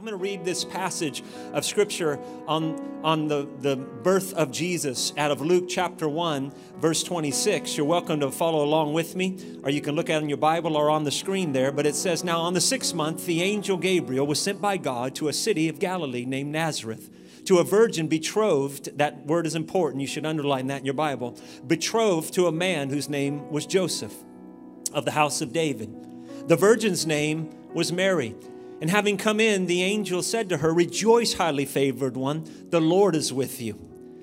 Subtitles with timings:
[0.00, 1.22] I'm going to read this passage
[1.52, 2.18] of scripture
[2.48, 7.76] on, on the, the birth of Jesus out of Luke chapter 1, verse 26.
[7.76, 10.38] You're welcome to follow along with me, or you can look at it in your
[10.38, 11.70] Bible or on the screen there.
[11.70, 15.14] But it says, Now on the sixth month, the angel Gabriel was sent by God
[15.16, 17.10] to a city of Galilee named Nazareth
[17.44, 18.96] to a virgin betrothed.
[18.96, 20.00] That word is important.
[20.00, 21.36] You should underline that in your Bible.
[21.66, 24.14] Betrothed to a man whose name was Joseph
[24.94, 25.94] of the house of David.
[26.48, 28.34] The virgin's name was Mary.
[28.80, 33.14] And having come in, the angel said to her, Rejoice, highly favored one, the Lord
[33.14, 33.74] is with you.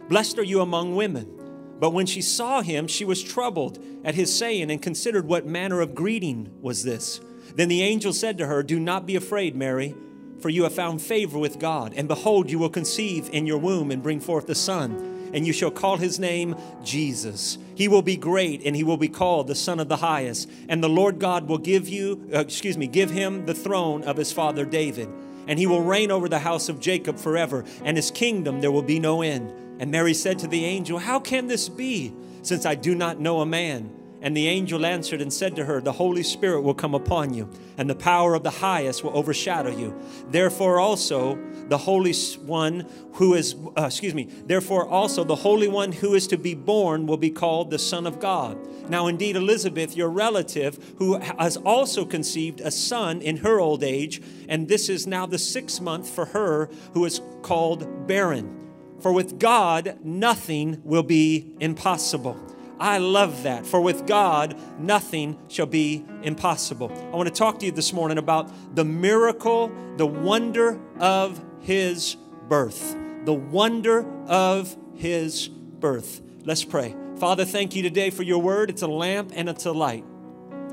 [0.09, 1.33] Blessed are you among women.
[1.79, 5.79] But when she saw him, she was troubled at his saying and considered what manner
[5.79, 7.21] of greeting was this.
[7.55, 9.93] Then the angel said to her, Do not be afraid, Mary,
[10.39, 11.93] for you have found favor with God.
[11.95, 15.53] And behold, you will conceive in your womb and bring forth a son and you
[15.53, 17.57] shall call his name Jesus.
[17.75, 20.49] He will be great, and he will be called the Son of the Highest.
[20.67, 24.17] And the Lord God will give you, uh, excuse me, give him the throne of
[24.17, 25.09] his father David.
[25.47, 28.81] And he will reign over the house of Jacob forever, and his kingdom there will
[28.81, 29.53] be no end.
[29.79, 33.41] And Mary said to the angel, How can this be, since I do not know
[33.41, 33.96] a man?
[34.21, 37.49] And the angel answered and said to her, The Holy Spirit will come upon you,
[37.77, 39.95] and the power of the highest will overshadow you.
[40.29, 41.37] Therefore, also,
[41.67, 42.13] the Holy
[42.45, 46.55] One who is, uh, excuse me, therefore, also the Holy One who is to be
[46.55, 48.57] born will be called the Son of God.
[48.89, 54.21] Now, indeed, Elizabeth, your relative, who has also conceived a son in her old age,
[54.47, 58.67] and this is now the sixth month for her who is called barren.
[58.99, 62.37] For with God, nothing will be impossible.
[62.79, 63.65] I love that.
[63.65, 66.91] For with God, nothing shall be impossible.
[67.11, 72.15] I want to talk to you this morning about the miracle, the wonder of his
[72.47, 72.95] birth.
[73.25, 76.21] The wonder of his birth.
[76.43, 76.95] Let's pray.
[77.17, 78.69] Father, thank you today for your word.
[78.69, 80.05] It's a lamp and it's a light.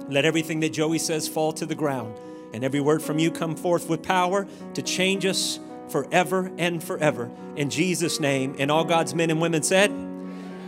[0.09, 2.19] Let everything that Joey says fall to the ground,
[2.53, 7.31] and every word from you come forth with power to change us forever and forever.
[7.57, 9.91] In Jesus' name, and all God's men and women said,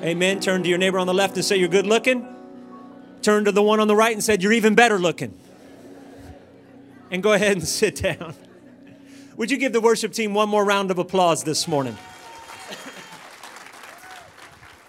[0.07, 0.39] Amen.
[0.39, 2.25] Turn to your neighbor on the left and say, You're good looking.
[3.23, 5.37] Turn to the one on the right and said, You're even better looking.
[7.11, 8.35] And go ahead and sit down.
[9.37, 11.99] Would you give the worship team one more round of applause this morning?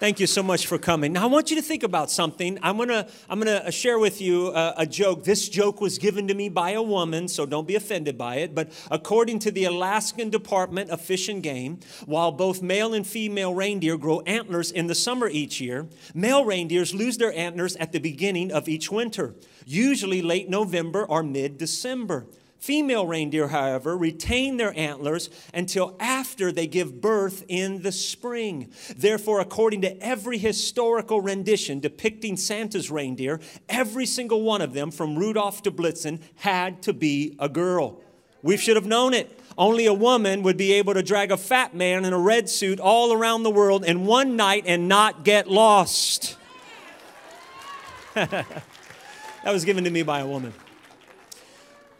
[0.00, 1.14] Thank you so much for coming.
[1.14, 2.56] Now, I want you to think about something.
[2.62, 5.24] I'm going to I'm gonna share with you a, a, joke.
[5.24, 8.54] This joke was given to me by a woman, so don't be offended by it.
[8.54, 13.52] But according to the Alaskan Department of Fish and Game, while both male and female
[13.52, 17.98] reindeer grow antlers in the summer each year, male reindeers lose their antlers at the
[17.98, 19.34] beginning of each winter,
[19.66, 22.28] usually late November or mid December.
[22.58, 28.72] Female reindeer, however, retain their antlers until after they give birth in the spring.
[28.96, 35.16] Therefore, according to every historical rendition depicting Santa's reindeer, every single one of them, from
[35.16, 38.00] Rudolph to Blitzen, had to be a girl.
[38.42, 39.38] We should have known it.
[39.56, 42.80] Only a woman would be able to drag a fat man in a red suit
[42.80, 46.36] all around the world in one night and not get lost.
[48.14, 48.44] that
[49.44, 50.52] was given to me by a woman.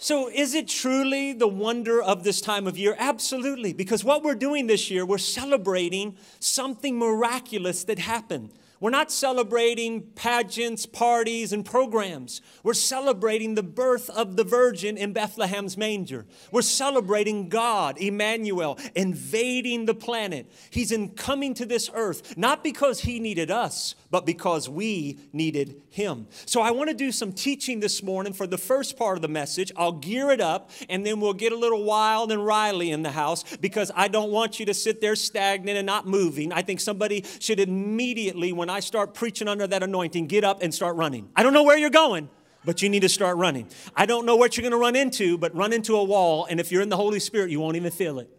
[0.00, 2.94] So, is it truly the wonder of this time of year?
[3.00, 8.52] Absolutely, because what we're doing this year, we're celebrating something miraculous that happened.
[8.80, 12.40] We're not celebrating pageants, parties, and programs.
[12.62, 16.26] We're celebrating the birth of the Virgin in Bethlehem's manger.
[16.52, 20.48] We're celebrating God, Emmanuel, invading the planet.
[20.70, 25.82] He's in coming to this earth, not because He needed us, but because we needed
[25.90, 26.26] Him.
[26.46, 29.28] So I want to do some teaching this morning for the first part of the
[29.28, 29.70] message.
[29.76, 33.10] I'll gear it up, and then we'll get a little wild and Riley in the
[33.10, 36.52] house because I don't want you to sit there stagnant and not moving.
[36.52, 40.74] I think somebody should immediately, when I start preaching under that anointing, get up and
[40.74, 41.28] start running.
[41.36, 42.28] I don't know where you're going,
[42.64, 43.68] but you need to start running.
[43.94, 46.60] I don't know what you're going to run into, but run into a wall, and
[46.60, 48.30] if you're in the Holy Spirit, you won't even feel it.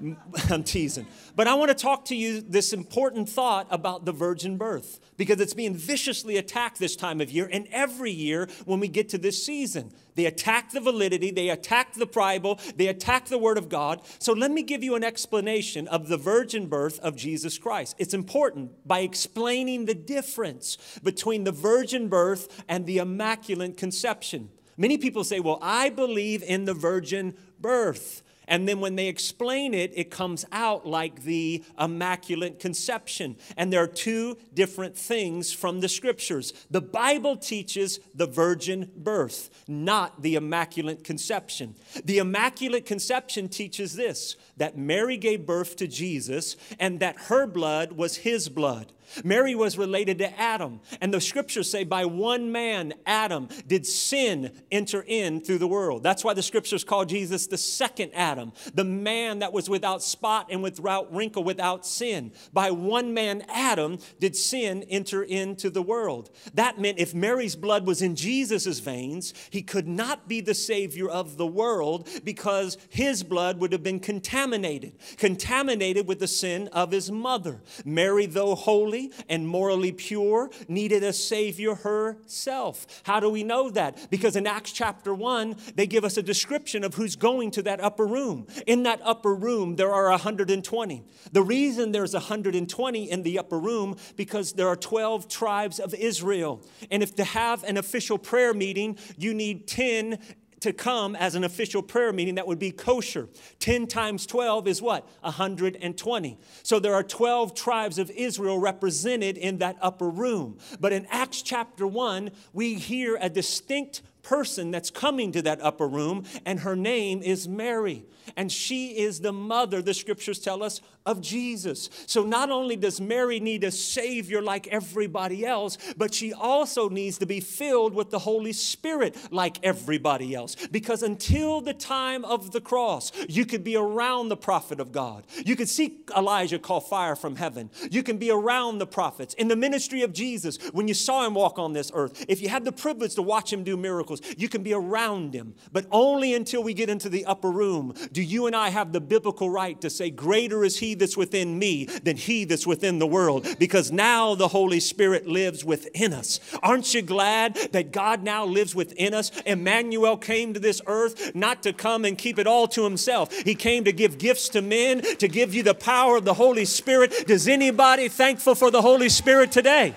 [0.50, 1.06] I'm teasing.
[1.34, 5.40] But I want to talk to you this important thought about the virgin birth because
[5.40, 9.18] it's being viciously attacked this time of year and every year when we get to
[9.18, 9.92] this season.
[10.14, 14.02] They attack the validity, they attack the Bible, they attack the Word of God.
[14.18, 17.94] So let me give you an explanation of the virgin birth of Jesus Christ.
[17.98, 24.50] It's important by explaining the difference between the virgin birth and the immaculate conception.
[24.76, 28.22] Many people say, Well, I believe in the virgin birth.
[28.48, 33.36] And then when they explain it, it comes out like the Immaculate Conception.
[33.56, 36.52] And there are two different things from the scriptures.
[36.70, 41.76] The Bible teaches the virgin birth, not the Immaculate Conception.
[42.04, 47.92] The Immaculate Conception teaches this that Mary gave birth to Jesus and that her blood
[47.92, 48.92] was his blood.
[49.24, 50.80] Mary was related to Adam.
[51.00, 56.02] And the scriptures say, by one man, Adam, did sin enter in through the world.
[56.02, 60.48] That's why the scriptures call Jesus the second Adam, the man that was without spot
[60.50, 62.32] and without wrinkle, without sin.
[62.52, 66.30] By one man, Adam, did sin enter into the world.
[66.54, 71.08] That meant if Mary's blood was in Jesus' veins, he could not be the Savior
[71.08, 76.90] of the world because his blood would have been contaminated, contaminated with the sin of
[76.90, 77.60] his mother.
[77.84, 78.97] Mary, though holy
[79.28, 83.02] and morally pure, needed a Savior herself.
[83.04, 84.10] How do we know that?
[84.10, 87.80] Because in Acts chapter 1, they give us a description of who's going to that
[87.80, 88.46] upper room.
[88.66, 91.04] In that upper room, there are 120.
[91.32, 96.62] The reason there's 120 in the upper room because there are 12 tribes of Israel.
[96.90, 100.18] And if to have an official prayer meeting, you need 10
[100.60, 103.28] to come as an official prayer meeting that would be kosher.
[103.60, 105.08] 10 times 12 is what?
[105.20, 106.38] 120.
[106.62, 110.58] So there are 12 tribes of Israel represented in that upper room.
[110.80, 115.88] But in Acts chapter 1, we hear a distinct person that's coming to that upper
[115.88, 118.04] room, and her name is Mary.
[118.36, 121.88] And she is the mother, the scriptures tell us, of Jesus.
[122.06, 127.16] So not only does Mary need a Savior like everybody else, but she also needs
[127.18, 130.54] to be filled with the Holy Spirit like everybody else.
[130.70, 135.26] Because until the time of the cross, you could be around the prophet of God.
[135.46, 137.70] You could see Elijah call fire from heaven.
[137.90, 139.32] You can be around the prophets.
[139.34, 142.50] In the ministry of Jesus, when you saw him walk on this earth, if you
[142.50, 145.54] had the privilege to watch him do miracles, you can be around him.
[145.72, 149.00] But only until we get into the upper room do you and I have the
[149.00, 153.06] biblical right to say, Greater is he that's within me than he that's within the
[153.06, 156.40] world, because now the Holy Spirit lives within us.
[156.62, 159.30] Aren't you glad that God now lives within us?
[159.46, 163.32] Emmanuel came to this earth not to come and keep it all to himself.
[163.32, 166.64] He came to give gifts to men, to give you the power of the Holy
[166.64, 167.26] Spirit.
[167.26, 169.94] Does anybody thankful for the Holy Spirit today?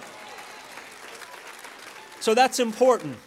[2.20, 3.18] So that's important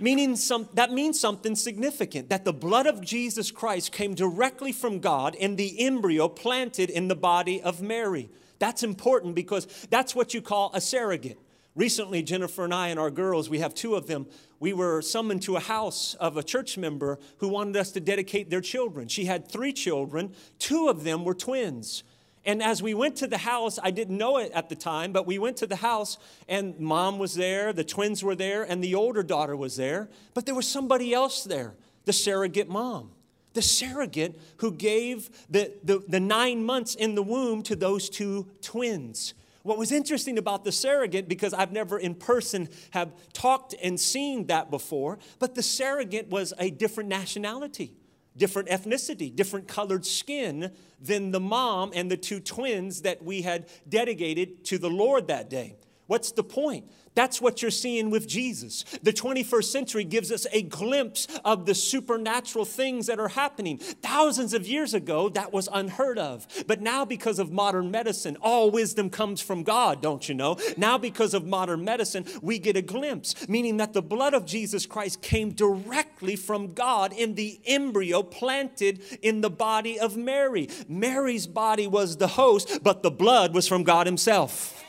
[0.00, 5.00] meaning some, that means something significant that the blood of Jesus Christ came directly from
[5.00, 8.30] God in the embryo planted in the body of Mary.
[8.58, 11.38] That's important because that's what you call a surrogate.
[11.74, 14.26] Recently, Jennifer and I and our girls, we have two of them,
[14.58, 18.50] we were summoned to a house of a church member who wanted us to dedicate
[18.50, 19.08] their children.
[19.08, 22.02] She had three children, two of them were twins.
[22.44, 25.26] And as we went to the house, I didn't know it at the time, but
[25.26, 26.16] we went to the house
[26.48, 30.08] and mom was there, the twins were there, and the older daughter was there.
[30.32, 31.74] But there was somebody else there,
[32.06, 33.10] the surrogate mom.
[33.52, 38.46] The surrogate who gave the, the, the nine months in the womb to those two
[38.62, 39.34] twins.
[39.62, 44.46] What was interesting about the surrogate, because I've never in person have talked and seen
[44.46, 47.92] that before, but the surrogate was a different nationality
[48.36, 53.68] different ethnicity, different colored skin than the mom and the two twins that we had
[53.88, 55.76] dedicated to the Lord that day.
[56.06, 56.90] What's the point?
[57.14, 58.84] That's what you're seeing with Jesus.
[59.02, 63.78] The 21st century gives us a glimpse of the supernatural things that are happening.
[63.78, 66.46] Thousands of years ago, that was unheard of.
[66.68, 70.56] But now, because of modern medicine, all wisdom comes from God, don't you know?
[70.76, 74.86] Now, because of modern medicine, we get a glimpse, meaning that the blood of Jesus
[74.86, 80.68] Christ came directly from God in the embryo planted in the body of Mary.
[80.88, 84.84] Mary's body was the host, but the blood was from God Himself.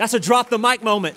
[0.00, 1.14] That's a drop the mic moment.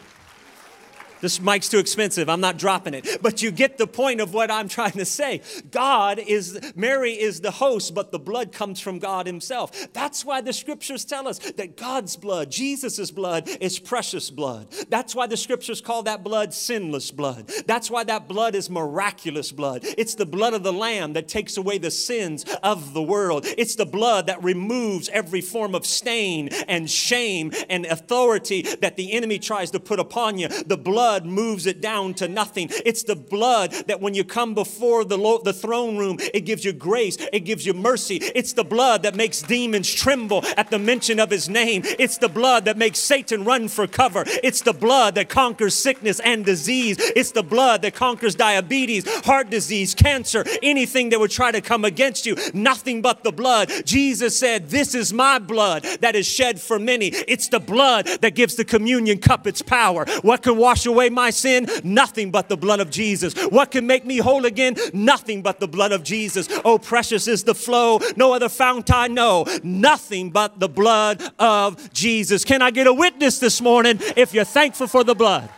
[1.24, 2.28] This mic's too expensive.
[2.28, 3.22] I'm not dropping it.
[3.22, 5.40] But you get the point of what I'm trying to say.
[5.72, 9.94] God is, Mary is the host, but the blood comes from God Himself.
[9.94, 14.70] That's why the scriptures tell us that God's blood, Jesus' blood, is precious blood.
[14.90, 17.50] That's why the scriptures call that blood sinless blood.
[17.68, 19.86] That's why that blood is miraculous blood.
[19.98, 23.46] It's the blood of the Lamb that takes away the sins of the world.
[23.58, 29.14] It's the blood that removes every form of stain and shame and authority that the
[29.14, 30.50] enemy tries to put upon you.
[30.50, 32.68] The blood blood moves it down to nothing.
[32.86, 36.66] It's the blood that when you come before the, lo- the throne room, it gives
[36.66, 38.16] you grace, it gives you mercy.
[38.16, 41.84] It's the blood that makes demons tremble at the mention of his name.
[42.00, 44.24] It's the blood that makes Satan run for cover.
[44.26, 46.98] It's the blood that conquers sickness and disease.
[47.00, 51.86] It's the blood that conquers diabetes, heart disease, cancer, anything that would try to come
[51.86, 52.36] against you.
[52.56, 53.72] Nothing but the blood.
[53.86, 57.10] Jesus said, This is my blood that is shed for many.
[57.28, 60.08] It's the blood that gives the communion cup its power.
[60.24, 61.03] What can wash away?
[61.04, 61.68] Away my sin?
[61.84, 63.34] Nothing but the blood of Jesus.
[63.46, 64.76] What can make me whole again?
[64.94, 66.48] Nothing but the blood of Jesus.
[66.64, 68.00] Oh, precious is the flow.
[68.16, 69.46] No other fount I know.
[69.64, 72.46] Nothing but the blood of Jesus.
[72.46, 75.50] Can I get a witness this morning if you're thankful for the blood?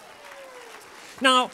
[1.22, 1.52] Now,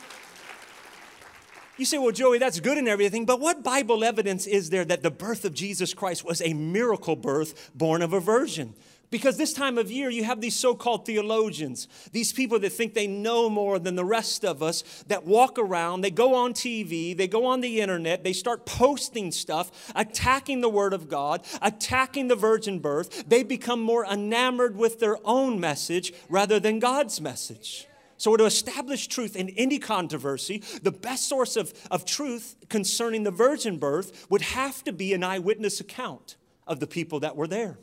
[1.78, 5.04] you say, well, Joey, that's good and everything, but what Bible evidence is there that
[5.04, 8.74] the birth of Jesus Christ was a miracle birth born of a virgin?
[9.12, 12.94] Because this time of year, you have these so called theologians, these people that think
[12.94, 17.16] they know more than the rest of us, that walk around, they go on TV,
[17.16, 22.30] they go on the internet, they start posting stuff, attacking the Word of God, attacking
[22.30, 23.28] the virgin birth.
[23.28, 27.88] They become more enamored with their own message rather than God's message.
[28.16, 33.32] So, to establish truth in any controversy, the best source of, of truth concerning the
[33.32, 37.78] virgin birth would have to be an eyewitness account of the people that were there.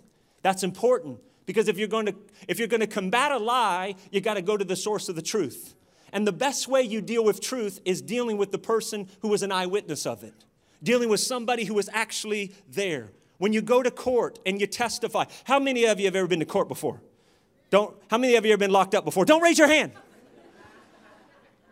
[0.48, 2.14] That's important because if you're going to
[2.48, 5.14] if you're going to combat a lie, you got to go to the source of
[5.14, 5.74] the truth.
[6.10, 9.42] And the best way you deal with truth is dealing with the person who was
[9.42, 10.32] an eyewitness of it.
[10.82, 13.10] Dealing with somebody who was actually there.
[13.36, 16.40] When you go to court and you testify, how many of you have ever been
[16.40, 17.02] to court before?
[17.68, 19.26] Don't how many of you have been locked up before?
[19.26, 19.92] Don't raise your hand.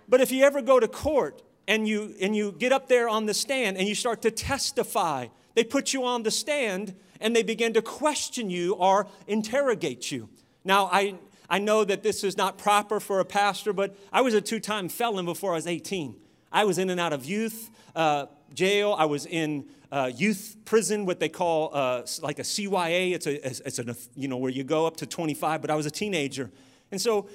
[0.06, 3.26] But if you ever go to court and you and you get up there on
[3.26, 7.42] the stand and you start to testify, they put you on the stand and they
[7.42, 10.28] begin to question you or interrogate you.
[10.64, 11.14] Now, I,
[11.48, 14.60] I know that this is not proper for a pastor, but I was a two
[14.60, 16.16] time felon before I was 18.
[16.52, 18.94] I was in and out of youth uh, jail.
[18.98, 23.14] I was in uh, youth prison, what they call uh, like a CYA.
[23.14, 25.86] It's a, it's a, you know, where you go up to 25, but I was
[25.86, 26.50] a teenager.
[26.90, 27.28] And so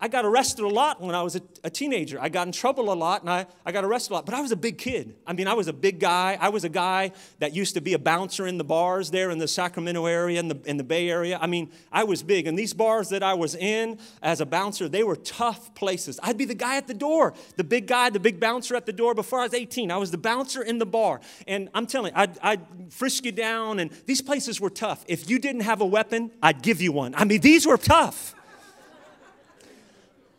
[0.00, 2.20] I got arrested a lot when I was a, a, teenager.
[2.20, 4.26] I got in trouble a lot and I, I got arrested a lot.
[4.26, 5.16] But I was a big kid.
[5.26, 6.38] I mean, I was a big guy.
[6.40, 9.38] I was a guy that used to be a bouncer in the bars there in
[9.38, 11.36] the Sacramento area, in the, in the Bay Area.
[11.40, 12.46] I mean, I was big.
[12.46, 16.20] And these bars that I was in as a bouncer, they were tough places.
[16.22, 18.92] I'd be the guy at the door, the big guy, the big bouncer at the
[18.92, 19.90] door before I was 18.
[19.90, 21.20] I was the bouncer in the bar.
[21.48, 23.80] And I'm telling you, I'd, I'd frisk you down.
[23.80, 25.04] And these places were tough.
[25.08, 27.16] If you didn't have a weapon, I'd give you one.
[27.16, 28.36] I mean, these were tough.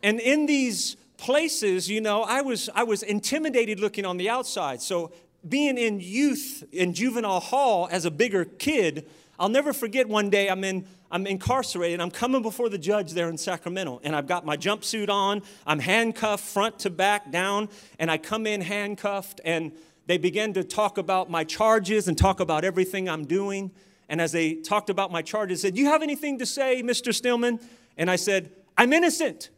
[0.02, 4.82] And in these places, you know, I was, I was intimidated looking on the outside.
[4.82, 5.12] So
[5.48, 10.50] being in youth, in juvenile hall as a bigger kid, I'll never forget one day
[10.50, 12.02] I'm in I'm incarcerated.
[12.02, 15.42] I'm coming before the judge there in Sacramento, and I've got my jumpsuit on.
[15.66, 19.72] I'm handcuffed front to back down, and I come in handcuffed, and
[20.06, 23.72] they begin to talk about my charges and talk about everything I'm doing.
[24.08, 27.14] And as they talked about my charges, said, "Do you have anything to say, Mr.
[27.14, 27.60] Stillman?"
[27.98, 29.50] And I said, "I'm innocent."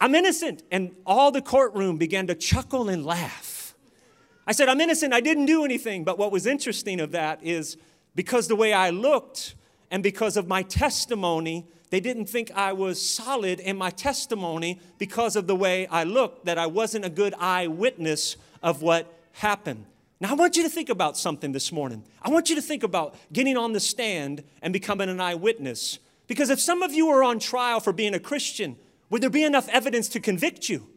[0.00, 0.62] I'm innocent.
[0.70, 3.74] And all the courtroom began to chuckle and laugh.
[4.46, 5.12] I said, I'm innocent.
[5.12, 6.04] I didn't do anything.
[6.04, 7.76] But what was interesting of that is
[8.14, 9.54] because the way I looked
[9.90, 15.36] and because of my testimony, they didn't think I was solid in my testimony because
[15.36, 19.84] of the way I looked, that I wasn't a good eyewitness of what happened.
[20.18, 22.02] Now, I want you to think about something this morning.
[22.22, 25.98] I want you to think about getting on the stand and becoming an eyewitness.
[26.26, 28.76] Because if some of you are on trial for being a Christian,
[29.10, 30.88] would there be enough evidence to convict you?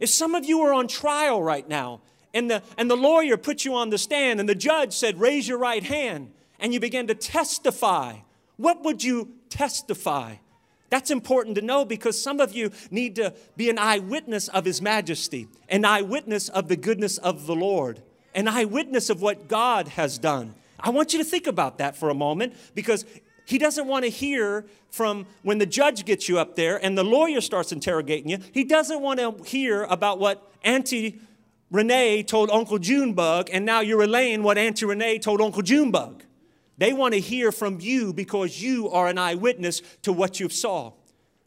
[0.00, 2.00] If some of you are on trial right now
[2.34, 5.46] and the, and the lawyer put you on the stand and the judge said, Raise
[5.46, 8.16] your right hand, and you began to testify,
[8.56, 10.36] what would you testify?
[10.90, 14.82] That's important to know because some of you need to be an eyewitness of His
[14.82, 18.02] majesty, an eyewitness of the goodness of the Lord,
[18.34, 20.54] an eyewitness of what God has done.
[20.78, 23.06] I want you to think about that for a moment because
[23.44, 27.04] he doesn't want to hear from when the judge gets you up there and the
[27.04, 28.38] lawyer starts interrogating you.
[28.52, 31.20] He doesn't want to hear about what Auntie
[31.70, 36.22] Renee told Uncle Junebug, and now you're relaying what Auntie Renee told Uncle Junebug.
[36.76, 40.92] They want to hear from you because you are an eyewitness to what you saw.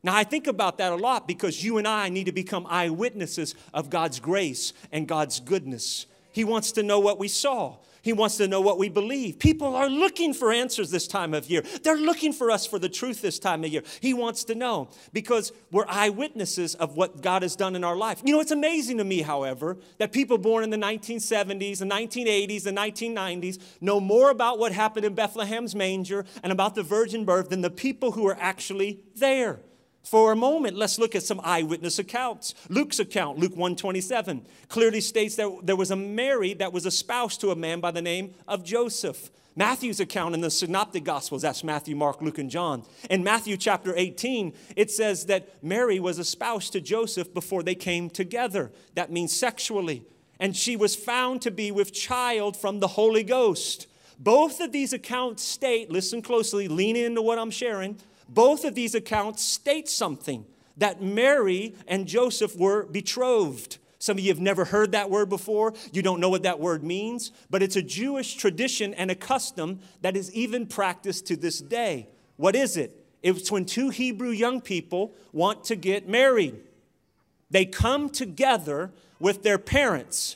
[0.01, 3.55] Now, I think about that a lot because you and I need to become eyewitnesses
[3.73, 6.05] of God's grace and God's goodness.
[6.31, 7.77] He wants to know what we saw.
[8.05, 9.39] He wants to know what we believe.
[9.39, 11.63] People are looking for answers this time of year.
[11.81, 13.81] They're looking for us for the truth this time of year.
[13.99, 18.21] He wants to know because we're eyewitnesses of what God has done in our life.
[18.23, 22.61] You know, it's amazing to me, however, that people born in the 1970s, the 1980s,
[22.61, 27.49] the 1990s know more about what happened in Bethlehem's manger and about the virgin birth
[27.49, 29.61] than the people who are actually there.
[30.05, 32.53] For a moment, let's look at some eyewitness accounts.
[32.69, 37.37] Luke's account, Luke 127, clearly states that there was a Mary that was a spouse
[37.37, 39.31] to a man by the name of Joseph.
[39.55, 42.83] Matthew's account in the Synoptic Gospels, that's Matthew, Mark, Luke, and John.
[43.09, 47.75] In Matthew chapter 18, it says that Mary was a spouse to Joseph before they
[47.75, 48.71] came together.
[48.93, 50.03] That means sexually.
[50.39, 53.87] And she was found to be with child from the Holy Ghost.
[54.19, 58.95] Both of these accounts state, listen closely, lean into what I'm sharing both of these
[58.95, 60.45] accounts state something
[60.77, 63.77] that Mary and Joseph were betrothed.
[63.99, 65.73] Some of you have never heard that word before.
[65.91, 69.79] You don't know what that word means, but it's a Jewish tradition and a custom
[70.01, 72.09] that is even practiced to this day.
[72.35, 73.05] What is it?
[73.23, 76.55] It's when two Hebrew young people want to get married.
[77.49, 80.35] They come together with their parents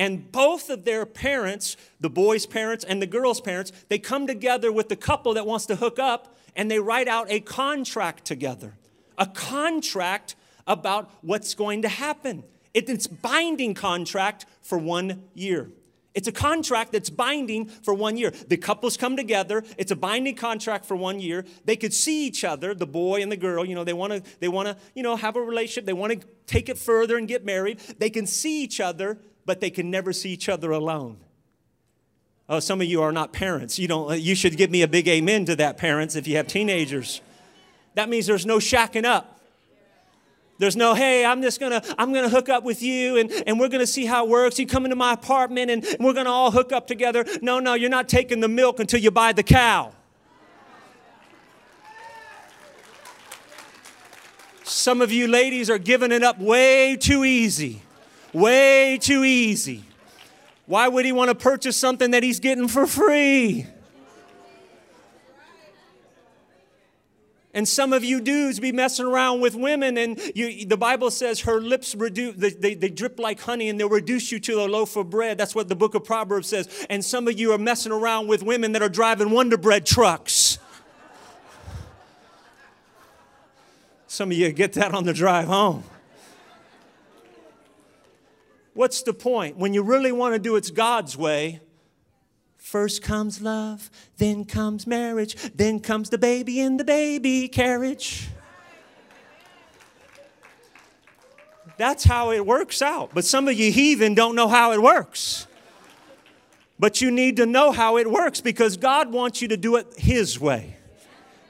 [0.00, 4.72] and both of their parents, the boy's parents and the girl's parents, they come together
[4.72, 8.76] with the couple that wants to hook up and they write out a contract together.
[9.18, 12.44] A contract about what's going to happen.
[12.72, 15.70] It's a binding contract for one year.
[16.14, 18.30] It's a contract that's binding for one year.
[18.30, 19.62] The couples come together.
[19.78, 21.44] It's a binding contract for one year.
[21.64, 23.64] They could see each other, the boy and the girl.
[23.64, 25.86] You know, they want to, they want to, you know, have a relationship.
[25.86, 27.78] They want to take it further and get married.
[27.98, 31.18] They can see each other, but they can never see each other alone.
[32.50, 33.78] Oh, some of you are not parents.
[33.78, 34.20] You don't.
[34.20, 36.16] You should give me a big amen to that, parents.
[36.16, 37.20] If you have teenagers,
[37.94, 39.40] that means there's no shacking up.
[40.58, 43.70] There's no, hey, I'm just gonna, I'm gonna hook up with you and, and we're
[43.70, 44.58] gonna see how it works.
[44.58, 47.24] You come into my apartment and we're gonna all hook up together.
[47.40, 49.92] No, no, you're not taking the milk until you buy the cow.
[54.64, 57.80] Some of you ladies are giving it up way too easy.
[58.34, 59.84] Way too easy.
[60.70, 63.66] Why would he want to purchase something that he's getting for free?
[67.52, 71.40] And some of you dudes be messing around with women, and you, the Bible says
[71.40, 74.66] her lips reduce, they, they, they, drip like honey, and they'll reduce you to a
[74.66, 75.36] loaf of bread.
[75.36, 76.86] That's what the book of Proverbs says.
[76.88, 80.60] And some of you are messing around with women that are driving Wonder Bread trucks.
[84.06, 85.82] Some of you get that on the drive home.
[88.74, 89.56] What's the point?
[89.56, 91.60] When you really want to do it God's way,
[92.60, 98.28] First comes love, then comes marriage, then comes the baby in the baby carriage.
[101.78, 103.10] That's how it works out.
[103.14, 105.46] But some of you heathen don't know how it works.
[106.78, 109.86] But you need to know how it works because God wants you to do it
[109.96, 110.76] His way.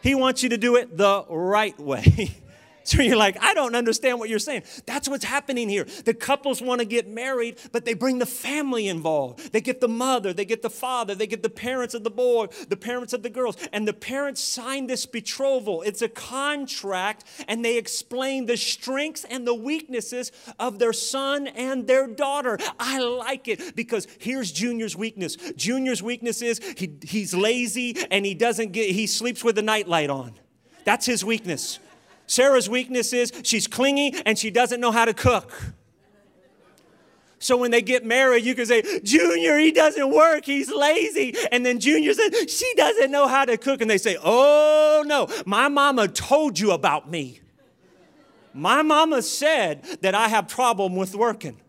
[0.03, 2.37] He wants you to do it the right way.
[2.84, 4.62] So you're like, I don't understand what you're saying.
[4.87, 5.84] That's what's happening here.
[6.04, 9.52] The couples want to get married, but they bring the family involved.
[9.52, 12.46] They get the mother, they get the father, they get the parents of the boy,
[12.68, 13.56] the parents of the girls.
[13.72, 15.82] And the parents sign this betrothal.
[15.82, 21.87] It's a contract, and they explain the strengths and the weaknesses of their son and
[21.87, 22.58] their daughter.
[22.78, 25.37] I like it because here's Junior's weakness.
[25.56, 30.10] Junior's weakness is he, he's lazy and he doesn't get, he sleeps with the nightlight
[30.10, 30.34] on.
[30.84, 31.78] That's his weakness.
[32.30, 35.52] Sarah's weakness is she's clingy and she doesn't know how to cook.
[37.40, 41.34] So when they get married, you can say, Junior, he doesn't work, he's lazy.
[41.50, 43.80] And then Junior says, she doesn't know how to cook.
[43.80, 47.40] And they say, Oh no, my mama told you about me.
[48.54, 51.60] My mama said that I have problem with working.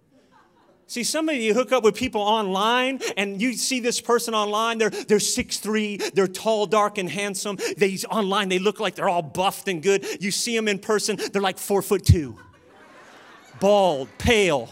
[0.92, 4.78] See, some of you hook up with people online and you see this person online,
[4.78, 7.58] they're, they're 6'3, they're tall, dark, and handsome.
[7.78, 10.06] They online, they look like they're all buffed and good.
[10.22, 12.38] You see them in person, they're like four foot two.
[13.62, 14.68] Bald, pale.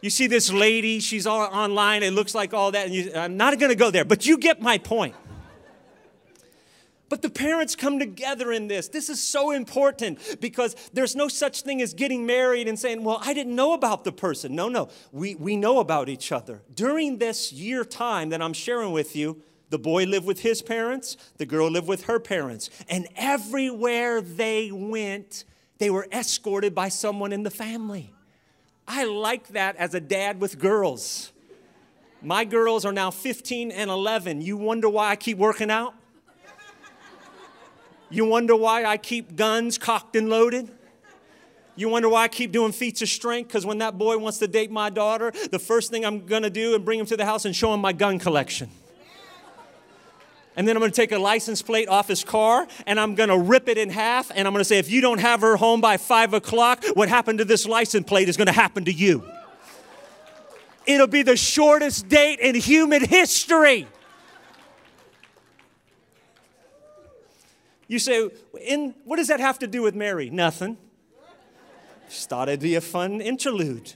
[0.00, 3.56] You see this lady, she's all online, it looks like all that, you, I'm not
[3.60, 5.14] gonna go there, but you get my point.
[7.10, 8.86] But the parents come together in this.
[8.86, 13.18] This is so important because there's no such thing as getting married and saying, Well,
[13.20, 14.54] I didn't know about the person.
[14.54, 16.62] No, no, we, we know about each other.
[16.72, 21.16] During this year time that I'm sharing with you, the boy lived with his parents,
[21.36, 22.70] the girl lived with her parents.
[22.88, 25.44] And everywhere they went,
[25.78, 28.14] they were escorted by someone in the family.
[28.86, 31.32] I like that as a dad with girls.
[32.22, 34.42] My girls are now 15 and 11.
[34.42, 35.94] You wonder why I keep working out?
[38.10, 40.68] You wonder why I keep guns cocked and loaded?
[41.76, 43.48] You wonder why I keep doing feats of strength?
[43.48, 46.74] Because when that boy wants to date my daughter, the first thing I'm gonna do
[46.74, 48.68] and bring him to the house and show him my gun collection.
[50.56, 53.68] And then I'm gonna take a license plate off his car and I'm gonna rip
[53.68, 56.34] it in half and I'm gonna say, if you don't have her home by five
[56.34, 59.24] o'clock, what happened to this license plate is gonna happen to you.
[60.84, 63.86] It'll be the shortest date in human history.
[67.90, 68.30] You say,
[68.68, 70.30] in, what does that have to do with Mary?
[70.30, 70.78] Nothing.
[72.08, 73.94] Just thought it'd be a fun interlude.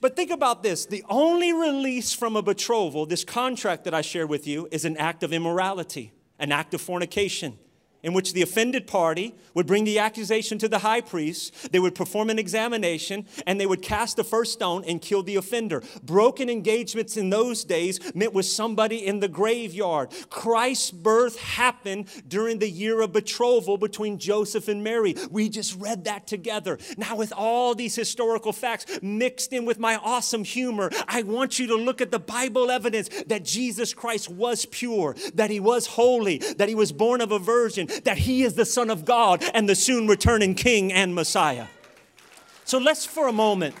[0.00, 4.26] But think about this the only release from a betrothal, this contract that I share
[4.26, 7.56] with you, is an act of immorality, an act of fornication
[8.02, 11.94] in which the offended party would bring the accusation to the high priest, they would
[11.94, 15.82] perform an examination, and they would cast the first stone and kill the offender.
[16.02, 20.12] Broken engagements in those days meant with somebody in the graveyard.
[20.30, 25.14] Christ's birth happened during the year of betrothal between Joseph and Mary.
[25.30, 26.78] We just read that together.
[26.96, 31.66] Now, with all these historical facts mixed in with my awesome humor, I want you
[31.68, 36.38] to look at the Bible evidence that Jesus Christ was pure, that he was holy,
[36.38, 39.68] that he was born of a virgin that he is the Son of God and
[39.68, 41.66] the soon returning King and Messiah.
[42.64, 43.74] So let's for a moment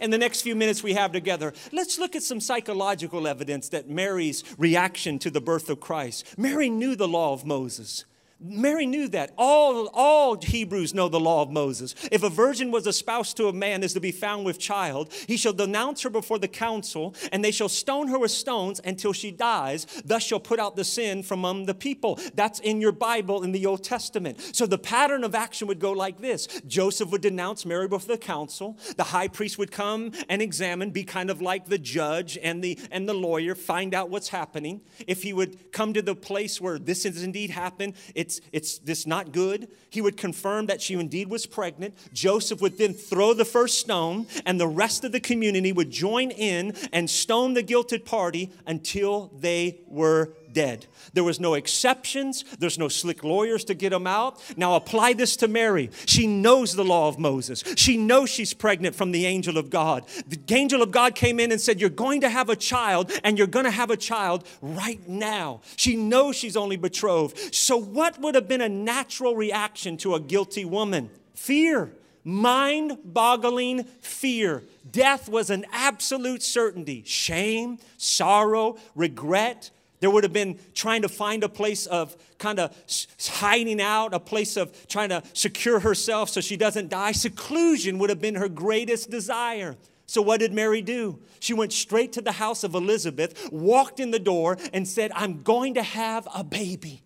[0.00, 3.88] in the next few minutes we have together, let's look at some psychological evidence that
[3.88, 6.38] Mary's reaction to the birth of Christ.
[6.38, 8.04] Mary knew the law of Moses.
[8.40, 9.32] Mary knew that.
[9.36, 11.94] All, all Hebrews know the law of Moses.
[12.12, 15.12] If a virgin was a spouse to a man is to be found with child,
[15.26, 19.12] he shall denounce her before the council, and they shall stone her with stones until
[19.12, 19.86] she dies.
[20.04, 22.20] Thus shall put out the sin from among the people.
[22.34, 24.54] That's in your Bible in the Old Testament.
[24.54, 28.20] So the pattern of action would go like this Joseph would denounce Mary before the
[28.20, 28.78] council.
[28.96, 32.78] The high priest would come and examine, be kind of like the judge and the,
[32.90, 34.82] and the lawyer, find out what's happening.
[35.06, 38.78] If he would come to the place where this has indeed happened, it it's, it's
[38.78, 39.68] this not good.
[39.88, 41.94] He would confirm that she indeed was pregnant.
[42.12, 46.30] Joseph would then throw the first stone, and the rest of the community would join
[46.30, 50.86] in and stone the guilted party until they were dead.
[51.12, 52.44] There was no exceptions.
[52.58, 54.40] There's no slick lawyers to get them out.
[54.56, 55.90] Now apply this to Mary.
[56.06, 57.64] She knows the law of Moses.
[57.76, 60.04] She knows she's pregnant from the angel of God.
[60.26, 63.38] The angel of God came in and said, You're going to have a child, and
[63.38, 65.60] you're going to have a child right now.
[65.76, 67.54] She knows she's only betrothed.
[67.54, 71.10] So, what would have been a natural reaction to a guilty woman?
[71.34, 71.92] Fear
[72.24, 74.62] mind boggling fear.
[74.90, 77.02] Death was an absolute certainty.
[77.06, 82.74] Shame, sorrow, regret, there would have been trying to find a place of kind of
[83.20, 87.12] hiding out, a place of trying to secure herself so she doesn't die.
[87.12, 89.76] Seclusion would have been her greatest desire.
[90.06, 91.20] So, what did Mary do?
[91.38, 95.42] She went straight to the house of Elizabeth, walked in the door, and said, I'm
[95.42, 97.02] going to have a baby.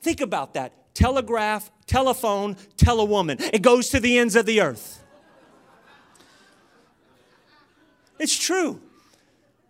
[0.00, 0.72] Think about that.
[0.94, 3.36] Telegraph, telephone, tell a woman.
[3.52, 5.04] It goes to the ends of the earth.
[8.18, 8.80] It's true.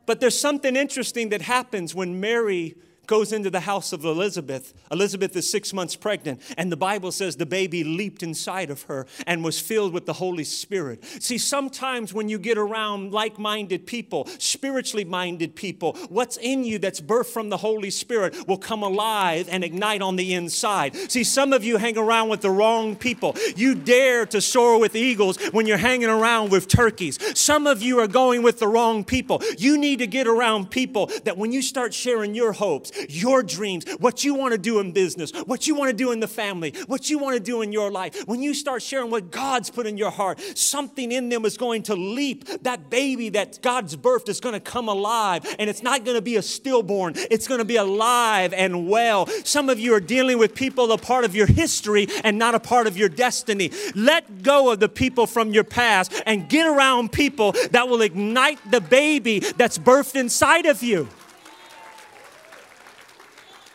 [0.09, 2.77] But there's something interesting that happens when Mary
[3.09, 4.75] goes into the house of Elizabeth.
[4.93, 9.07] Elizabeth is six months pregnant, and the Bible says the baby leaped inside of her
[9.27, 11.03] and was filled with the Holy Spirit.
[11.21, 16.79] See, sometimes when you get around like minded people, spiritually minded people, what's in you
[16.79, 20.95] that's birthed from the Holy Spirit will come alive and ignite on the inside.
[21.11, 23.35] See, some of you hang around with the wrong people.
[23.57, 27.19] You dare to soar with eagles when you're hanging around with turkeys.
[27.39, 29.43] Some of you are going with the wrong people.
[29.57, 33.85] You need to get around people that when you start sharing your hopes, your dreams,
[33.99, 36.75] what you want to do in business, what you want to do in the family,
[36.87, 39.87] what you want to do in your life, when you start sharing what God's put
[39.87, 42.47] in your heart, something in them is going to leap.
[42.63, 46.23] That baby that God's birthed is going to come alive, and it's not going to
[46.23, 49.27] be a stillborn, it's going to be alive and well.
[49.45, 52.61] Some of you are dealing with people a part of your history and not a
[52.61, 53.71] part of your destiny.
[53.95, 58.59] Let go of the people from your past and get around people that will ignite
[58.71, 61.09] the baby that's birthed inside of you.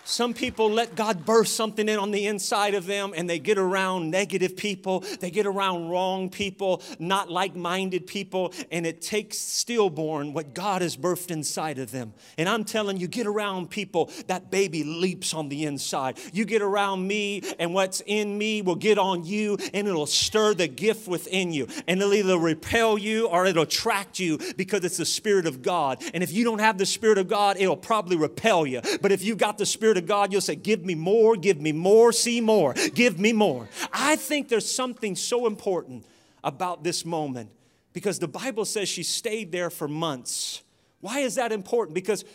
[0.05, 3.57] Some people let God burst something in on the inside of them and they get
[3.57, 9.37] around negative people, they get around wrong people, not like minded people, and it takes
[9.37, 12.13] stillborn what God has birthed inside of them.
[12.37, 16.19] And I'm telling you, get around people, that baby leaps on the inside.
[16.33, 20.53] You get around me, and what's in me will get on you, and it'll stir
[20.53, 21.67] the gift within you.
[21.87, 26.03] And it'll either repel you or it'll attract you because it's the Spirit of God.
[26.13, 28.81] And if you don't have the Spirit of God, it'll probably repel you.
[29.01, 31.71] But if you've got the Spirit of God, you'll say, Give me more, give me
[31.71, 33.67] more, see more, give me more.
[33.91, 36.05] I think there's something so important
[36.43, 37.49] about this moment
[37.93, 40.63] because the Bible says she stayed there for months.
[40.99, 41.95] Why is that important?
[41.95, 42.25] Because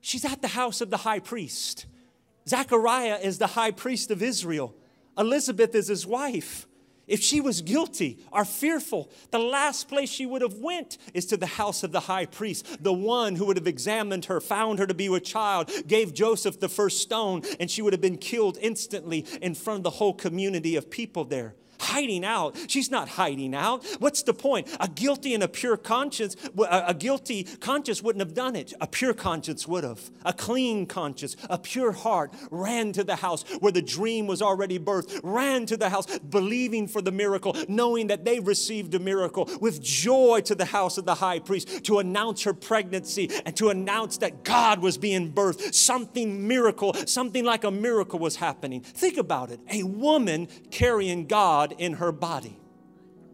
[0.00, 1.86] she's at the house of the high priest.
[2.48, 4.74] Zechariah is the high priest of Israel,
[5.18, 6.66] Elizabeth is his wife
[7.10, 11.36] if she was guilty or fearful the last place she would have went is to
[11.36, 12.82] the house of the high priest.
[12.82, 16.60] The one who would have examined her found her to be with child gave joseph
[16.60, 20.14] the first stone and she would have been killed instantly in front of the whole
[20.14, 22.56] community of people there hiding out.
[22.68, 23.84] She's not hiding out.
[23.98, 24.68] What's the point?
[24.78, 26.36] A guilty and a pure conscience,
[26.68, 28.72] a guilty conscience wouldn't have done it.
[28.80, 30.10] A pure conscience would have.
[30.24, 34.78] A clean conscience, a pure heart ran to the house where the dream was already
[34.78, 39.48] birthed, ran to the house believing for the miracle, knowing that they received a miracle,
[39.60, 43.70] with joy to the house of the high priest to announce her pregnancy and to
[43.70, 45.74] announce that God was being birthed.
[45.74, 48.80] Something miracle, something like a miracle was happening.
[48.80, 49.60] Think about it.
[49.70, 52.56] A woman carrying God God in her body.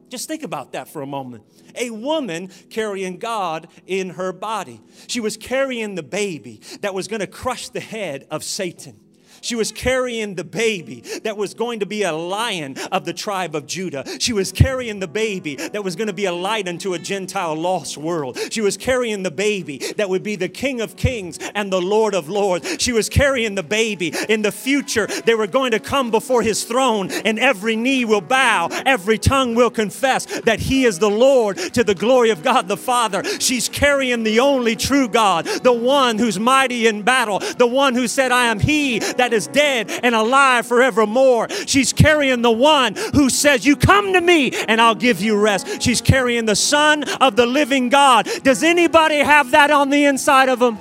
[0.09, 1.45] Just think about that for a moment.
[1.75, 4.81] A woman carrying God in her body.
[5.09, 9.01] She was carrying the baby that was going to crush the head of Satan.
[9.41, 13.55] She was carrying the baby that was going to be a lion of the tribe
[13.55, 14.05] of Judah.
[14.19, 17.55] She was carrying the baby that was going to be a light unto a Gentile
[17.55, 18.39] lost world.
[18.51, 22.15] She was carrying the baby that would be the King of Kings and the Lord
[22.15, 22.77] of Lords.
[22.81, 24.13] She was carrying the baby.
[24.29, 28.21] In the future, they were going to come before his throne, and every knee will
[28.21, 32.69] bow, every tongue will confess that he is the Lord to the glory of God
[32.69, 33.23] the Father.
[33.41, 38.09] She's carrying the only true God, the one who's mighty in battle, the one who
[38.09, 41.49] said, I am he that is dead and alive forevermore.
[41.67, 45.83] She's carrying the one who says, You come to me and I'll give you rest.
[45.83, 48.29] She's carrying the Son of the living God.
[48.43, 50.79] Does anybody have that on the inside of them?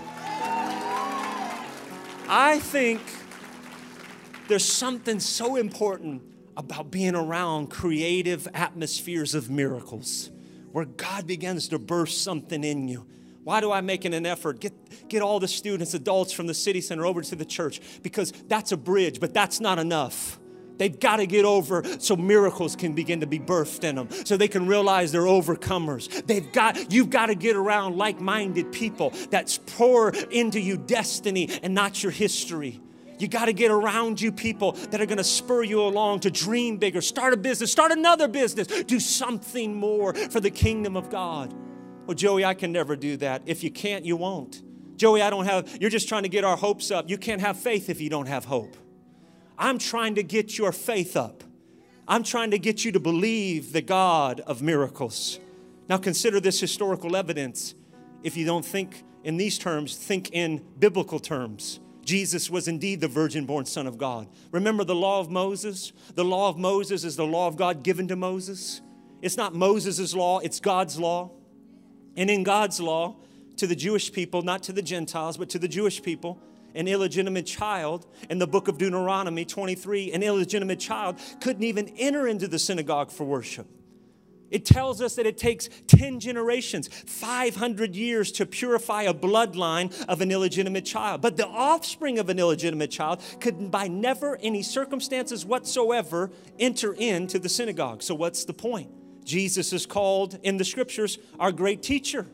[2.28, 3.02] I think
[4.48, 6.22] there's something so important
[6.58, 10.32] about being around creative atmospheres of miracles
[10.72, 13.06] where God begins to burst something in you.
[13.46, 14.60] Why do I make an effort?
[14.60, 18.32] Get, get all the students, adults from the city center over to the church because
[18.48, 20.40] that's a bridge, but that's not enough.
[20.78, 24.36] They've got to get over so miracles can begin to be birthed in them, so
[24.36, 26.26] they can realize they're overcomers.
[26.26, 31.48] They've got, you've got to get around like minded people that's pour into you destiny
[31.62, 32.82] and not your history.
[33.20, 36.32] You got to get around you people that are going to spur you along to
[36.32, 41.12] dream bigger, start a business, start another business, do something more for the kingdom of
[41.12, 41.54] God.
[42.06, 43.44] Well, Joey, I can never do that.
[43.46, 44.62] If you can't, you won't.
[44.98, 47.10] Joey, I don't have, you're just trying to get our hopes up.
[47.10, 48.78] You can't have faith if you don't have hope.
[49.58, 51.44] I'm trying to get your faith up.
[52.08, 55.40] I'm trying to get you to believe the God of miracles.
[55.90, 57.74] Now consider this historical evidence.
[58.24, 61.80] If you don't think in these terms, think in biblical terms.
[62.04, 64.28] Jesus was indeed the virgin born Son of God.
[64.52, 65.92] Remember the law of Moses?
[66.14, 68.82] The law of Moses is the law of God given to Moses.
[69.24, 71.32] It's not Moses' law, it's God's law.
[72.16, 73.16] And in God's law,
[73.58, 76.40] to the Jewish people, not to the Gentiles, but to the Jewish people,
[76.74, 82.28] an illegitimate child in the book of Deuteronomy 23, an illegitimate child couldn't even enter
[82.28, 83.68] into the synagogue for worship.
[84.52, 90.22] It tells us that it takes 10 generations, 500 years to purify a bloodline of
[90.22, 91.22] an illegitimate child.
[91.22, 97.40] But the offspring of an illegitimate child could, by never any circumstances whatsoever, enter into
[97.40, 98.04] the synagogue.
[98.04, 98.92] So, what's the point?
[99.26, 102.28] Jesus is called in the scriptures our great teacher.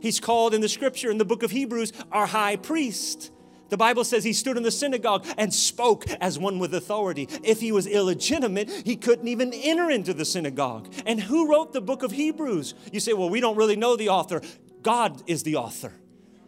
[0.00, 3.32] He's called in the scripture in the book of Hebrews our high priest.
[3.68, 7.28] The Bible says he stood in the synagogue and spoke as one with authority.
[7.42, 10.92] If he was illegitimate, he couldn't even enter into the synagogue.
[11.04, 12.74] And who wrote the book of Hebrews?
[12.92, 14.40] You say, well, we don't really know the author.
[14.82, 15.92] God is the author.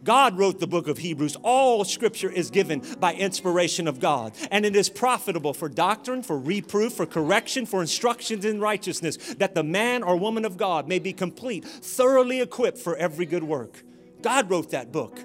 [0.03, 1.35] God wrote the book of Hebrews.
[1.43, 6.37] All scripture is given by inspiration of God, and it is profitable for doctrine, for
[6.37, 10.99] reproof, for correction, for instructions in righteousness, that the man or woman of God may
[10.99, 13.83] be complete, thoroughly equipped for every good work.
[14.21, 15.19] God wrote that book.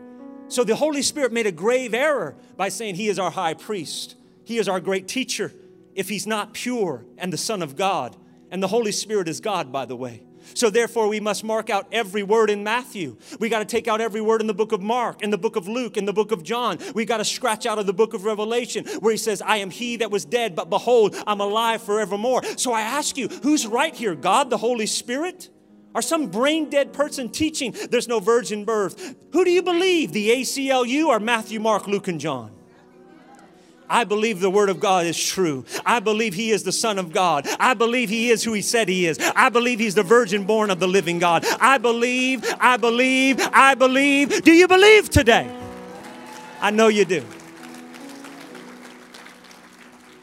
[0.49, 4.17] So the Holy Spirit made a grave error by saying he is our high priest,
[4.45, 5.53] he is our great teacher,
[5.95, 8.17] if he's not pure and the Son of God.
[8.51, 10.23] And the Holy Spirit is God, by the way.
[10.53, 13.17] So therefore, we must mark out every word in Matthew.
[13.41, 15.57] We got to take out every word in the book of Mark, in the book
[15.57, 16.79] of Luke, in the book of John.
[16.95, 19.71] We got to scratch out of the book of Revelation where he says, I am
[19.71, 22.45] he that was dead, but behold, I'm alive forevermore.
[22.57, 24.15] So I ask you, who's right here?
[24.15, 25.51] God, the Holy Spirit?
[25.95, 29.15] Or some brain dead person teaching there's no virgin birth?
[29.33, 32.54] Who do you believe, the ACLU or Matthew, Mark, Luke, and John?
[33.89, 35.65] I believe the Word of God is true.
[35.85, 37.47] I believe He is the Son of God.
[37.61, 39.19] I believe He is who He said He is.
[39.37, 41.45] I believe He's the virgin born of the living God.
[41.61, 44.43] I believe, I believe, I believe.
[44.43, 45.55] Do you believe today?
[46.61, 47.25] I know you do.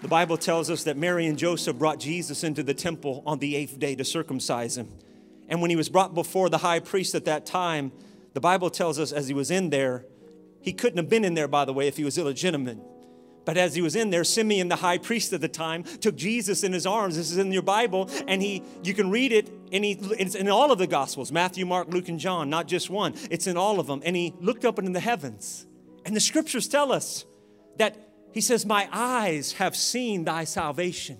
[0.01, 3.55] The Bible tells us that Mary and Joseph brought Jesus into the temple on the
[3.55, 4.87] eighth day to circumcise him.
[5.47, 7.91] And when he was brought before the high priest at that time,
[8.33, 10.05] the Bible tells us as he was in there,
[10.61, 12.79] he couldn't have been in there, by the way, if he was illegitimate.
[13.43, 16.63] But as he was in there, Simeon, the high priest at the time, took Jesus
[16.63, 17.15] in his arms.
[17.15, 20.47] This is in your Bible, and he you can read it, and he it's in
[20.49, 23.15] all of the Gospels: Matthew, Mark, Luke, and John, not just one.
[23.31, 24.01] It's in all of them.
[24.05, 25.65] And he looked up into the heavens,
[26.05, 27.25] and the scriptures tell us
[27.77, 27.97] that
[28.31, 31.17] he says, "My eyes have seen thy salvation."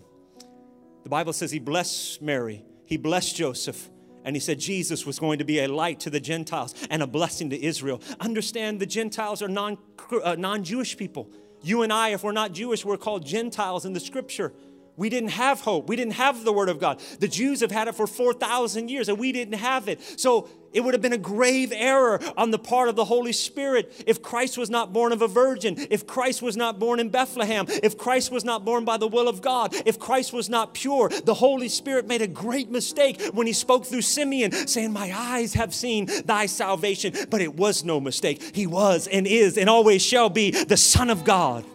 [1.04, 3.90] The Bible says he blessed Mary, he blessed Joseph,
[4.24, 7.08] and he said Jesus was going to be a light to the Gentiles and a
[7.08, 8.00] blessing to Israel.
[8.20, 9.80] Understand the Gentiles are non,
[10.24, 11.32] uh, non-Jewish people.
[11.64, 14.54] You and I, if we're not Jewish, we're called Gentiles in the scripture.
[15.02, 15.90] We didn't have hope.
[15.90, 17.00] We didn't have the word of God.
[17.20, 20.00] The Jews have had it for 4,000 years and we didn't have it.
[20.20, 24.04] So it would have been a grave error on the part of the Holy Spirit
[24.06, 27.66] if Christ was not born of a virgin, if Christ was not born in Bethlehem,
[27.82, 31.10] if Christ was not born by the will of God, if Christ was not pure.
[31.10, 35.56] The Holy Spirit made a great mistake when he spoke through Simeon, saying, My eyes
[35.56, 37.16] have seen thy salvation.
[37.32, 38.56] But it was no mistake.
[38.56, 41.66] He was and is and always shall be the Son of God.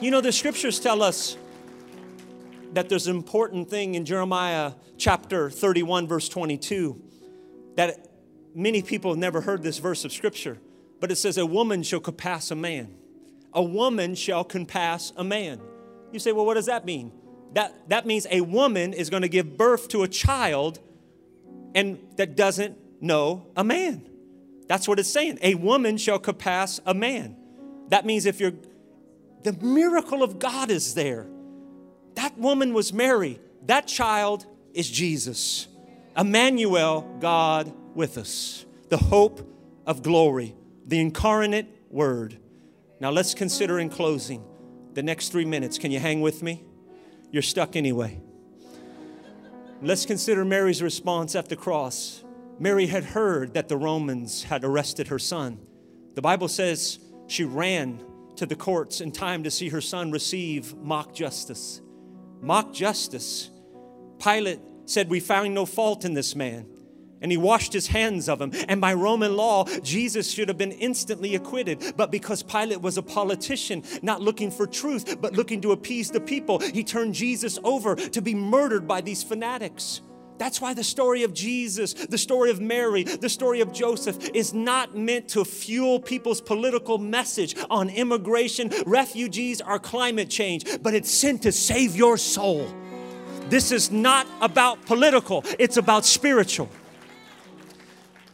[0.00, 1.36] You know, the scriptures tell us
[2.72, 7.00] that there's an important thing in Jeremiah chapter 31, verse 22,
[7.76, 8.08] that
[8.54, 10.58] many people have never heard this verse of scripture,
[11.00, 12.94] but it says, A woman shall compass a man.
[13.54, 15.60] A woman shall compass a man.
[16.12, 17.12] You say, Well, what does that mean?
[17.54, 20.80] That, that means a woman is going to give birth to a child
[21.74, 24.06] and that doesn't know a man.
[24.66, 25.38] That's what it's saying.
[25.42, 27.36] A woman shall compass a man.
[27.88, 28.52] That means if you're,
[29.44, 31.26] the miracle of God is there.
[32.18, 33.38] That woman was Mary.
[33.66, 35.68] That child is Jesus.
[36.16, 38.66] Emmanuel, God with us.
[38.88, 39.48] The hope
[39.86, 42.36] of glory, the incarnate word.
[42.98, 44.42] Now let's consider in closing
[44.94, 45.78] the next three minutes.
[45.78, 46.64] Can you hang with me?
[47.30, 48.20] You're stuck anyway.
[49.80, 52.24] Let's consider Mary's response at the cross.
[52.58, 55.60] Mary had heard that the Romans had arrested her son.
[56.16, 58.02] The Bible says she ran
[58.34, 61.80] to the courts in time to see her son receive mock justice
[62.40, 63.50] mock justice.
[64.22, 66.66] Pilate said, We found no fault in this man.
[67.20, 68.52] And he washed his hands of him.
[68.68, 71.94] And by Roman law, Jesus should have been instantly acquitted.
[71.96, 76.20] But because Pilate was a politician, not looking for truth, but looking to appease the
[76.20, 80.00] people, he turned Jesus over to be murdered by these fanatics.
[80.38, 84.54] That's why the story of Jesus, the story of Mary, the story of Joseph is
[84.54, 91.10] not meant to fuel people's political message on immigration, refugees, or climate change, but it's
[91.10, 92.72] sent to save your soul.
[93.48, 96.68] This is not about political, it's about spiritual.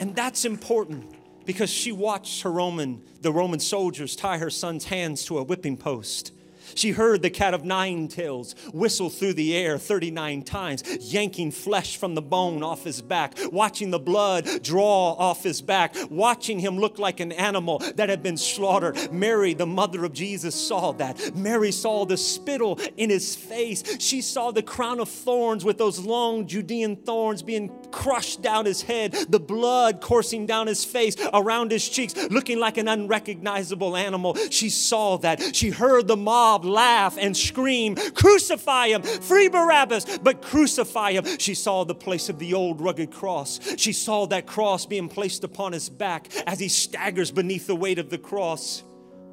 [0.01, 1.15] And that's important
[1.47, 5.77] because she watched her Roman, the Roman soldiers tie her son's hands to a whipping
[5.77, 6.33] post.
[6.75, 10.83] She heard the cat of nine tails whistle through the air 39 times,
[11.13, 15.95] yanking flesh from the bone off his back, watching the blood draw off his back,
[16.11, 19.13] watching him look like an animal that had been slaughtered.
[19.13, 21.35] Mary, the mother of Jesus, saw that.
[21.37, 23.83] Mary saw the spittle in his face.
[24.01, 28.83] She saw the crown of thorns with those long Judean thorns being crushed down his
[28.83, 34.35] head, the blood coursing down his face, around his cheeks, looking like an unrecognizable animal.
[34.51, 35.55] She saw that.
[35.55, 41.25] She heard the mob laugh and scream, Crucify him, free Barabbas, but crucify him.
[41.39, 43.61] She saw the place of the old rugged cross.
[43.77, 47.99] She saw that cross being placed upon his back as he staggers beneath the weight
[47.99, 48.83] of the cross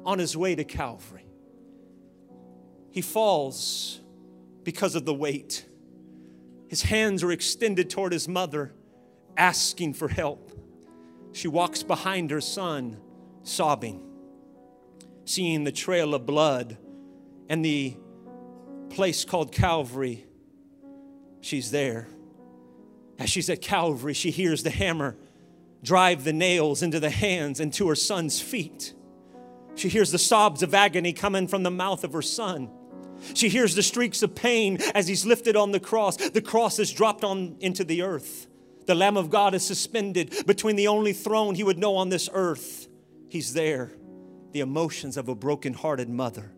[0.04, 1.26] on his way to Calvary.
[2.90, 4.00] He falls
[4.64, 5.66] because of the weight.
[6.68, 8.72] His hands are extended toward his mother,
[9.36, 10.50] asking for help.
[11.32, 12.98] She walks behind her son,
[13.42, 14.02] sobbing,
[15.24, 16.76] seeing the trail of blood
[17.48, 17.96] and the
[18.90, 20.26] place called Calvary,
[21.40, 22.08] she's there.
[23.18, 25.16] As she's at Calvary, she hears the hammer
[25.82, 28.94] drive the nails into the hands and to her son's feet.
[29.74, 32.70] She hears the sobs of agony coming from the mouth of her son.
[33.34, 36.16] She hears the streaks of pain as he's lifted on the cross.
[36.16, 38.46] The cross is dropped on into the earth.
[38.86, 42.28] The Lamb of God is suspended between the only throne he would know on this
[42.32, 42.88] earth.
[43.28, 43.92] He's there.
[44.52, 46.52] The emotions of a broken-hearted mother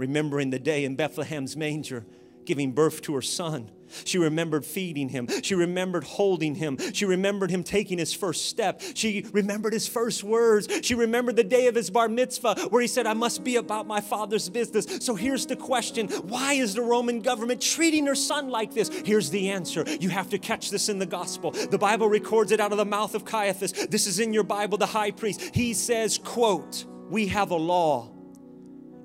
[0.00, 2.06] remembering the day in Bethlehem's manger,
[2.46, 3.70] giving birth to her son.
[4.04, 5.28] She remembered feeding him.
[5.42, 6.78] She remembered holding him.
[6.94, 8.80] She remembered him taking his first step.
[8.94, 10.68] She remembered his first words.
[10.82, 13.86] She remembered the day of his bar mitzvah where he said, I must be about
[13.86, 14.86] my father's business.
[15.04, 18.88] So here's the question Why is the Roman government treating her son like this?
[19.04, 19.84] Here's the answer.
[20.00, 21.50] You have to catch this in the gospel.
[21.50, 23.72] The Bible records it out of the mouth of Caiaphas.
[23.88, 25.54] This is in your Bible, the high priest.
[25.54, 28.19] He says, quote, We have a law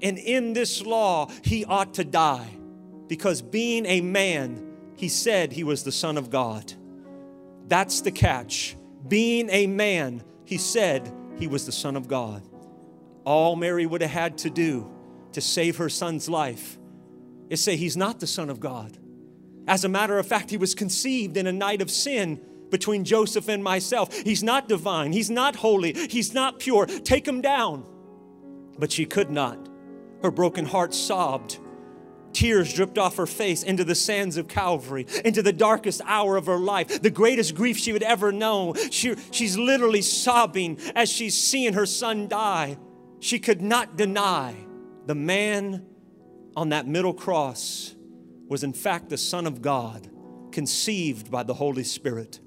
[0.01, 2.49] and in this law, he ought to die
[3.07, 6.73] because being a man, he said he was the Son of God.
[7.67, 8.75] That's the catch.
[9.07, 12.43] Being a man, he said he was the Son of God.
[13.23, 14.91] All Mary would have had to do
[15.33, 16.77] to save her son's life
[17.49, 18.97] is say he's not the Son of God.
[19.67, 23.47] As a matter of fact, he was conceived in a night of sin between Joseph
[23.47, 24.13] and myself.
[24.13, 26.85] He's not divine, he's not holy, he's not pure.
[26.85, 27.85] Take him down.
[28.77, 29.69] But she could not.
[30.21, 31.59] Her broken heart sobbed.
[32.33, 36.47] Tears dripped off her face into the sands of Calvary, into the darkest hour of
[36.47, 38.73] her life, the greatest grief she would ever know.
[38.91, 42.77] She, she's literally sobbing as she's seeing her son die.
[43.19, 44.55] She could not deny
[45.05, 45.85] the man
[46.55, 47.95] on that middle cross
[48.47, 50.09] was, in fact, the Son of God,
[50.51, 52.39] conceived by the Holy Spirit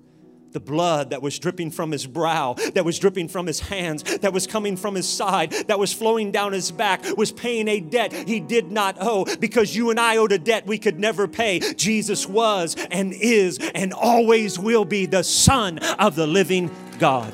[0.52, 4.32] the blood that was dripping from his brow, that was dripping from his hands, that
[4.32, 8.12] was coming from his side, that was flowing down his back, was paying a debt
[8.12, 11.60] he did not owe because you and I owed a debt we could never pay.
[11.74, 17.32] Jesus was and is and always will be the Son of the living God.